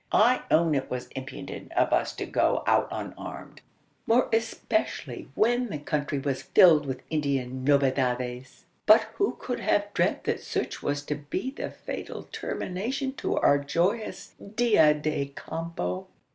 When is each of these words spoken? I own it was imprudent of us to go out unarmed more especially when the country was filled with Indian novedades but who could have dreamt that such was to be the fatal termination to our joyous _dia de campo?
I 0.11 0.41
own 0.49 0.73
it 0.73 0.89
was 0.89 1.09
imprudent 1.09 1.71
of 1.73 1.93
us 1.93 2.15
to 2.15 2.25
go 2.25 2.63
out 2.65 2.87
unarmed 2.89 3.61
more 4.07 4.29
especially 4.33 5.29
when 5.35 5.67
the 5.69 5.77
country 5.77 6.17
was 6.17 6.41
filled 6.41 6.87
with 6.87 7.03
Indian 7.11 7.63
novedades 7.63 8.65
but 8.87 9.01
who 9.19 9.35
could 9.39 9.59
have 9.59 9.93
dreamt 9.93 10.23
that 10.23 10.41
such 10.41 10.81
was 10.81 11.03
to 11.03 11.13
be 11.13 11.51
the 11.51 11.69
fatal 11.69 12.23
termination 12.31 13.13
to 13.17 13.37
our 13.37 13.59
joyous 13.59 14.33
_dia 14.43 14.99
de 14.99 15.33
campo? 15.35 16.07